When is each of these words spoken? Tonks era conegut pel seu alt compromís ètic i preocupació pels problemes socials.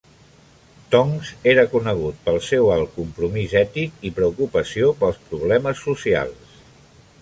Tonks 0.95 1.33
era 1.51 1.65
conegut 1.73 2.25
pel 2.29 2.41
seu 2.47 2.71
alt 2.77 2.97
compromís 2.97 3.55
ètic 3.63 4.03
i 4.11 4.15
preocupació 4.19 4.93
pels 5.03 5.25
problemes 5.31 5.89
socials. 5.91 6.63